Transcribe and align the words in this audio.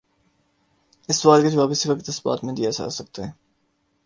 اس 1.09 1.15
سوال 1.15 1.41
کا 1.41 1.49
جواب 1.49 1.71
اسی 1.71 1.89
وقت 1.91 2.09
اثبات 2.09 2.43
میں 2.43 2.53
دیا 2.53 2.69
جا 2.69 2.89
سکتا 2.89 3.25
ہے۔ 3.27 3.31